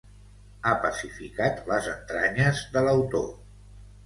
ha 0.69 0.71
pacificat 0.85 1.61
les 1.75 1.91
entranyes 1.93 2.63
de 2.79 2.85
l'autor 2.89 3.31